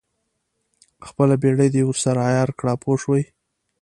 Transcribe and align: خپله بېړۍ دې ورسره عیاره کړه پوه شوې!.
خپله 1.07 1.35
بېړۍ 1.41 1.69
دې 1.75 1.81
ورسره 1.85 2.21
عیاره 2.29 2.53
کړه 2.59 2.73
پوه 2.81 2.97
شوې!. 3.03 3.23